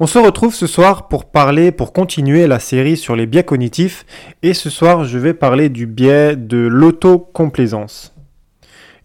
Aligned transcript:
On 0.00 0.06
se 0.06 0.18
retrouve 0.18 0.54
ce 0.54 0.68
soir 0.68 1.08
pour 1.08 1.24
parler, 1.24 1.72
pour 1.72 1.92
continuer 1.92 2.46
la 2.46 2.60
série 2.60 2.96
sur 2.96 3.16
les 3.16 3.26
biais 3.26 3.42
cognitifs, 3.42 4.06
et 4.44 4.54
ce 4.54 4.70
soir 4.70 5.02
je 5.02 5.18
vais 5.18 5.34
parler 5.34 5.70
du 5.70 5.86
biais 5.86 6.36
de 6.36 6.56
l'autocomplaisance. 6.56 8.14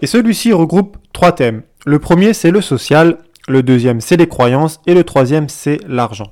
Et 0.02 0.06
celui-ci 0.06 0.54
regroupe 0.54 0.98
trois 1.12 1.32
thèmes. 1.32 1.64
Le 1.88 1.98
premier 1.98 2.36
c'est 2.36 2.52
le 2.52 2.62
social, 2.62 3.18
le 3.48 3.64
deuxième 3.64 4.02
c'est 4.02 4.18
les 4.18 4.28
croyances, 4.28 4.82
et 4.86 4.94
le 4.94 5.04
troisième 5.04 5.50
c'est 5.50 5.80
l'argent. 5.88 6.32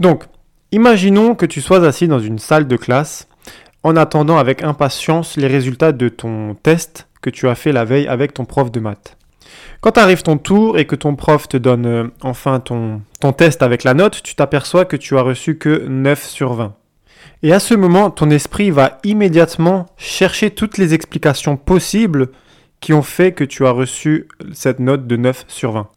Donc, 0.00 0.24
imaginons 0.72 1.36
que 1.36 1.46
tu 1.46 1.60
sois 1.60 1.86
assis 1.86 2.08
dans 2.08 2.18
une 2.18 2.40
salle 2.40 2.66
de 2.66 2.76
classe 2.76 3.28
en 3.84 3.94
attendant 3.94 4.38
avec 4.38 4.64
impatience 4.64 5.36
les 5.36 5.46
résultats 5.46 5.92
de 5.92 6.08
ton 6.08 6.56
test 6.56 7.06
que 7.22 7.30
tu 7.30 7.46
as 7.46 7.54
fait 7.54 7.70
la 7.70 7.84
veille 7.84 8.08
avec 8.08 8.34
ton 8.34 8.44
prof 8.44 8.72
de 8.72 8.80
maths. 8.80 9.16
Quand 9.80 9.96
arrive 9.96 10.22
ton 10.22 10.38
tour 10.38 10.78
et 10.78 10.86
que 10.86 10.96
ton 10.96 11.14
prof 11.14 11.48
te 11.48 11.56
donne 11.56 11.86
euh, 11.86 12.04
enfin 12.22 12.60
ton, 12.60 13.02
test 13.36 13.62
avec 13.62 13.84
la 13.84 13.94
note, 13.94 14.22
tu 14.22 14.34
t'aperçois 14.34 14.84
que 14.84 14.96
tu 14.96 15.16
as 15.16 15.22
reçu 15.22 15.56
que 15.56 15.86
9 15.86 16.24
sur 16.24 16.54
20. 16.54 16.74
Et 17.42 17.52
à 17.52 17.60
ce 17.60 17.74
moment, 17.74 18.10
ton 18.10 18.30
esprit 18.30 18.70
va 18.70 18.98
immédiatement 19.04 19.86
chercher 19.96 20.50
toutes 20.50 20.78
les 20.78 20.94
explications 20.94 21.56
possibles 21.56 22.28
qui 22.80 22.92
ont 22.92 23.02
fait 23.02 23.32
que 23.32 23.44
tu 23.44 23.66
as 23.66 23.70
reçu 23.70 24.26
cette 24.52 24.80
note 24.80 25.06
de 25.06 25.16
9 25.16 25.44
sur 25.46 25.72
20. 25.72 25.88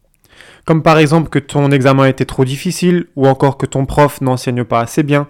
Comme 0.65 0.83
par 0.83 0.99
exemple 0.99 1.29
que 1.29 1.39
ton 1.39 1.71
examen 1.71 2.05
était 2.05 2.25
trop 2.25 2.45
difficile, 2.45 3.07
ou 3.15 3.27
encore 3.27 3.57
que 3.57 3.65
ton 3.65 3.85
prof 3.85 4.21
n'enseigne 4.21 4.63
pas 4.63 4.81
assez 4.81 5.01
bien, 5.01 5.27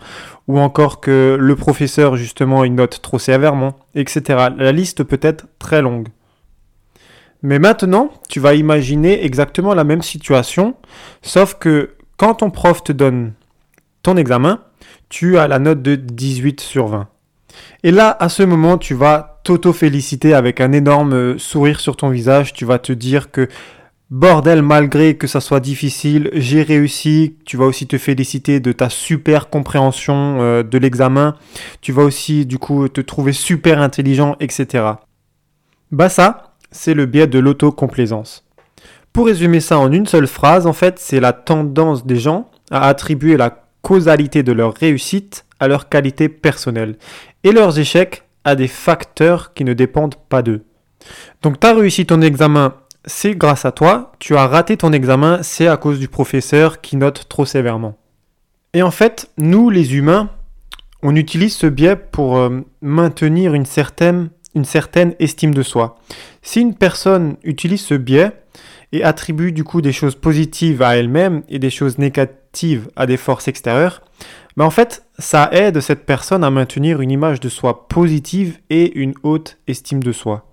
ou 0.47 0.59
encore 0.59 0.99
que 0.99 1.37
le 1.39 1.55
professeur 1.55 2.17
justement 2.17 2.65
il 2.65 2.75
note 2.75 3.01
trop 3.01 3.19
sévèrement, 3.19 3.77
etc. 3.95 4.49
La 4.57 4.71
liste 4.73 5.03
peut 5.03 5.19
être 5.21 5.47
très 5.57 5.81
longue. 5.81 6.09
Mais 7.43 7.59
maintenant, 7.59 8.11
tu 8.29 8.39
vas 8.39 8.53
imaginer 8.53 9.25
exactement 9.25 9.73
la 9.73 9.83
même 9.83 10.01
situation, 10.01 10.75
sauf 11.21 11.55
que 11.55 11.91
quand 12.17 12.35
ton 12.35 12.51
prof 12.51 12.83
te 12.83 12.91
donne 12.91 13.33
ton 14.03 14.15
examen, 14.17 14.61
tu 15.09 15.37
as 15.37 15.47
la 15.47 15.59
note 15.59 15.81
de 15.81 15.95
18 15.95 16.61
sur 16.61 16.87
20. 16.87 17.07
Et 17.83 17.91
là, 17.91 18.15
à 18.19 18.29
ce 18.29 18.43
moment, 18.43 18.77
tu 18.77 18.93
vas 18.93 19.39
t'auto-féliciter 19.43 20.33
avec 20.33 20.61
un 20.61 20.71
énorme 20.71 21.37
sourire 21.39 21.79
sur 21.79 21.97
ton 21.97 22.09
visage. 22.09 22.53
Tu 22.53 22.63
vas 22.63 22.79
te 22.79 22.93
dire 22.93 23.31
que, 23.31 23.47
bordel, 24.09 24.61
malgré 24.61 25.17
que 25.17 25.27
ça 25.27 25.41
soit 25.41 25.59
difficile, 25.59 26.29
j'ai 26.33 26.61
réussi. 26.61 27.37
Tu 27.45 27.57
vas 27.57 27.65
aussi 27.65 27.87
te 27.87 27.97
féliciter 27.97 28.59
de 28.59 28.71
ta 28.71 28.89
super 28.89 29.49
compréhension 29.49 30.37
euh, 30.41 30.63
de 30.63 30.77
l'examen. 30.77 31.35
Tu 31.81 31.91
vas 31.91 32.03
aussi, 32.03 32.45
du 32.45 32.57
coup, 32.57 32.87
te 32.87 33.01
trouver 33.01 33.33
super 33.33 33.81
intelligent, 33.81 34.35
etc. 34.39 34.85
Bah 35.91 36.09
ça, 36.09 36.50
c'est 36.71 36.93
le 36.93 37.05
biais 37.05 37.27
de 37.27 37.39
l'autocomplaisance. 37.39 38.45
Pour 39.13 39.25
résumer 39.25 39.59
ça 39.59 39.77
en 39.77 39.91
une 39.91 40.05
seule 40.05 40.27
phrase, 40.27 40.65
en 40.65 40.73
fait, 40.73 40.97
c'est 40.97 41.19
la 41.19 41.33
tendance 41.33 42.05
des 42.05 42.15
gens 42.15 42.49
à 42.71 42.87
attribuer 42.87 43.37
la 43.37 43.65
causalité 43.81 44.43
de 44.43 44.53
leur 44.53 44.73
réussite 44.73 45.45
à 45.59 45.67
leur 45.67 45.89
qualité 45.89 46.29
personnelle 46.29 46.97
et 47.43 47.51
leurs 47.51 47.77
échecs 47.77 48.23
à 48.43 48.55
des 48.55 48.67
facteurs 48.67 49.53
qui 49.53 49.63
ne 49.63 49.73
dépendent 49.73 50.15
pas 50.29 50.41
d'eux. 50.41 50.63
Donc 51.41 51.59
tu 51.59 51.67
as 51.67 51.73
réussi 51.73 52.05
ton 52.05 52.21
examen, 52.21 52.75
c'est 53.05 53.35
grâce 53.35 53.65
à 53.65 53.71
toi, 53.71 54.13
tu 54.19 54.35
as 54.35 54.47
raté 54.47 54.77
ton 54.77 54.93
examen, 54.93 55.43
c'est 55.43 55.67
à 55.67 55.77
cause 55.77 55.99
du 55.99 56.07
professeur 56.07 56.81
qui 56.81 56.97
note 56.97 57.27
trop 57.29 57.45
sévèrement. 57.45 57.97
Et 58.73 58.83
en 58.83 58.91
fait, 58.91 59.29
nous 59.37 59.69
les 59.69 59.95
humains, 59.95 60.29
on 61.03 61.15
utilise 61.15 61.55
ce 61.55 61.67
biais 61.67 61.95
pour 61.95 62.37
euh, 62.37 62.61
maintenir 62.81 63.53
une 63.53 63.65
certaine 63.65 64.29
une 64.55 64.65
certaine 64.65 65.15
estime 65.19 65.53
de 65.53 65.63
soi. 65.63 65.97
Si 66.41 66.61
une 66.61 66.75
personne 66.75 67.37
utilise 67.43 67.81
ce 67.81 67.93
biais 67.93 68.31
et 68.91 69.03
attribue 69.03 69.51
du 69.51 69.63
coup 69.63 69.81
des 69.81 69.93
choses 69.93 70.15
positives 70.15 70.81
à 70.81 70.97
elle-même 70.97 71.43
et 71.49 71.59
des 71.59 71.69
choses 71.69 71.97
négatives 71.97 72.89
à 72.95 73.05
des 73.05 73.17
forces 73.17 73.47
extérieures, 73.47 74.01
ben 74.57 74.65
en 74.65 74.69
fait, 74.69 75.05
ça 75.17 75.49
aide 75.53 75.79
cette 75.79 76.05
personne 76.05 76.43
à 76.43 76.51
maintenir 76.51 77.01
une 77.01 77.11
image 77.11 77.39
de 77.39 77.49
soi 77.49 77.87
positive 77.87 78.59
et 78.69 78.97
une 78.99 79.13
haute 79.23 79.57
estime 79.67 80.03
de 80.03 80.11
soi. 80.11 80.45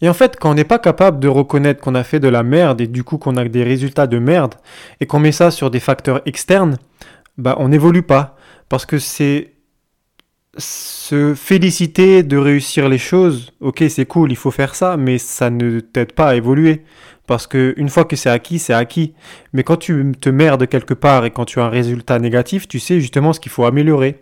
Et 0.00 0.08
en 0.08 0.14
fait, 0.14 0.36
quand 0.38 0.50
on 0.50 0.54
n'est 0.54 0.64
pas 0.64 0.80
capable 0.80 1.20
de 1.20 1.28
reconnaître 1.28 1.80
qu'on 1.80 1.94
a 1.94 2.02
fait 2.02 2.20
de 2.20 2.28
la 2.28 2.42
merde 2.42 2.80
et 2.80 2.86
du 2.86 3.04
coup 3.04 3.16
qu'on 3.16 3.36
a 3.36 3.44
des 3.44 3.62
résultats 3.62 4.06
de 4.06 4.18
merde 4.18 4.56
et 5.00 5.06
qu'on 5.06 5.20
met 5.20 5.32
ça 5.32 5.50
sur 5.50 5.70
des 5.70 5.80
facteurs 5.80 6.20
externes, 6.26 6.76
bah 7.38 7.56
on 7.58 7.68
n'évolue 7.68 8.02
pas. 8.02 8.36
Parce 8.68 8.86
que 8.86 8.98
c'est 8.98 9.53
se 10.56 11.34
féliciter 11.34 12.22
de 12.22 12.36
réussir 12.36 12.88
les 12.88 12.98
choses, 12.98 13.52
ok, 13.60 13.84
c'est 13.88 14.06
cool, 14.06 14.30
il 14.32 14.36
faut 14.36 14.50
faire 14.50 14.74
ça, 14.74 14.96
mais 14.96 15.18
ça 15.18 15.50
ne 15.50 15.80
t'aide 15.80 16.12
pas 16.12 16.28
à 16.28 16.34
évoluer. 16.34 16.82
Parce 17.26 17.46
que 17.46 17.72
une 17.76 17.88
fois 17.88 18.04
que 18.04 18.16
c'est 18.16 18.28
acquis, 18.28 18.58
c'est 18.58 18.74
acquis. 18.74 19.14
Mais 19.52 19.62
quand 19.62 19.78
tu 19.78 20.12
te 20.20 20.28
merdes 20.28 20.66
quelque 20.68 20.94
part 20.94 21.24
et 21.24 21.30
quand 21.30 21.46
tu 21.46 21.58
as 21.58 21.64
un 21.64 21.70
résultat 21.70 22.18
négatif, 22.18 22.68
tu 22.68 22.78
sais 22.78 23.00
justement 23.00 23.32
ce 23.32 23.40
qu'il 23.40 23.50
faut 23.50 23.64
améliorer. 23.64 24.20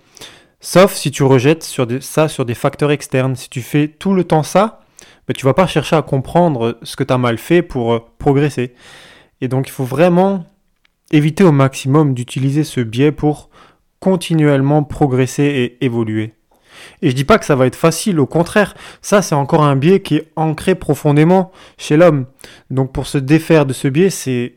Sauf 0.61 0.95
si 0.95 1.11
tu 1.11 1.25
rejettes 1.25 1.65
sur 1.65 1.89
ça 2.01 2.29
sur 2.29 2.45
des 2.45 2.55
facteurs 2.55 2.93
externes. 2.93 3.35
Si 3.35 3.51
tu 3.51 3.61
fais 3.61 3.89
tout 3.89 4.15
le 4.15 4.23
temps 4.23 4.45
ça, 4.45 4.83
ben, 5.27 5.35
tu 5.35 5.45
vas 5.45 5.55
pas 5.55 5.67
chercher 5.67 5.97
à 5.97 6.03
comprendre 6.03 6.79
ce 6.83 6.95
que 6.95 7.03
tu 7.03 7.13
as 7.13 7.19
mal 7.19 7.39
fait 7.39 7.63
pour 7.63 7.93
euh, 7.93 7.99
progresser. 8.19 8.75
Et 9.41 9.49
donc 9.49 9.67
il 9.67 9.73
faut 9.73 9.85
vraiment 9.85 10.47
éviter 11.11 11.43
au 11.43 11.53
maximum 11.53 12.15
d'utiliser 12.15 12.63
ce 12.63 12.81
biais 12.81 13.11
pour 13.11 13.51
continuellement 14.03 14.83
progresser 14.83 15.45
et 15.45 15.85
évoluer. 15.85 16.35
Et 17.03 17.11
je 17.11 17.15
dis 17.15 17.25
pas 17.25 17.39
que 17.39 17.45
ça 17.45 17.55
va 17.55 17.67
être 17.67 17.77
facile, 17.77 18.19
au 18.19 18.27
contraire, 18.27 18.75
ça 19.01 19.23
c'est 19.23 19.37
encore 19.37 19.63
un 19.63 19.77
biais 19.77 20.03
qui 20.03 20.17
est 20.17 20.33
ancré 20.35 20.75
profondément 20.75 21.53
chez 21.79 21.97
l'homme. 21.97 22.27
Donc 22.71 22.93
pour 22.93 23.07
se 23.07 23.17
défaire 23.17 23.65
de 23.65 23.73
ce 23.73 23.87
biais, 23.87 24.11
c'est 24.11 24.57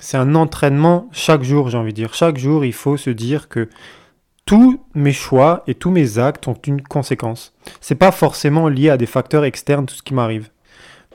c'est 0.00 0.16
un 0.16 0.34
entraînement 0.34 1.08
chaque 1.12 1.44
jour, 1.44 1.68
j'ai 1.68 1.78
envie 1.78 1.92
de 1.92 1.96
dire. 1.96 2.14
Chaque 2.14 2.36
jour, 2.36 2.64
il 2.64 2.72
faut 2.72 2.96
se 2.96 3.10
dire 3.10 3.48
que 3.48 3.68
tous 4.44 4.80
mes 4.94 5.12
choix 5.12 5.62
et 5.68 5.74
tous 5.74 5.90
mes 5.90 6.18
actes 6.18 6.48
ont 6.48 6.58
une 6.66 6.82
conséquence. 6.82 7.54
C'est 7.80 7.94
pas 7.94 8.10
forcément 8.10 8.68
lié 8.68 8.90
à 8.90 8.96
des 8.96 9.06
facteurs 9.06 9.44
externes 9.44 9.86
tout 9.86 9.94
ce 9.94 10.02
qui 10.02 10.14
m'arrive. 10.14 10.48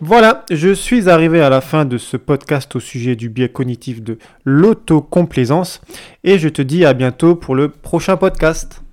Voilà, 0.01 0.43
je 0.51 0.73
suis 0.73 1.09
arrivé 1.09 1.41
à 1.41 1.49
la 1.49 1.61
fin 1.61 1.85
de 1.85 1.97
ce 1.97 2.17
podcast 2.17 2.75
au 2.75 2.81
sujet 2.81 3.15
du 3.15 3.29
biais 3.29 3.47
cognitif 3.47 4.03
de 4.03 4.17
l'autocomplaisance 4.43 5.79
et 6.25 6.37
je 6.37 6.49
te 6.49 6.61
dis 6.61 6.83
à 6.83 6.93
bientôt 6.93 7.35
pour 7.35 7.55
le 7.55 7.69
prochain 7.69 8.17
podcast. 8.17 8.84